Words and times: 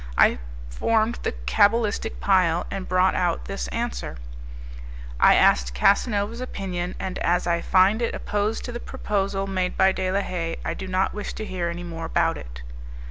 I 0.17 0.39
formed 0.67 1.19
the 1.21 1.33
cabalistic 1.45 2.19
pile, 2.19 2.65
and 2.71 2.89
brought 2.89 3.13
out 3.13 3.45
this 3.45 3.67
answer: 3.67 4.17
"I 5.19 5.35
asked 5.35 5.75
Casanova's 5.75 6.41
opinion, 6.41 6.95
and 6.99 7.19
as 7.19 7.45
I 7.45 7.61
find 7.61 8.01
it 8.01 8.15
opposed 8.15 8.65
to 8.65 8.71
the 8.71 8.79
proposal 8.79 9.45
made 9.45 9.77
by 9.77 9.91
De 9.91 10.11
la 10.11 10.21
Haye, 10.21 10.57
I 10.65 10.73
do 10.73 10.87
not 10.87 11.13
wish 11.13 11.33
to 11.33 11.45
hear 11.45 11.69
any 11.69 11.83
more 11.83 12.05
about 12.05 12.35
it." 12.39 12.63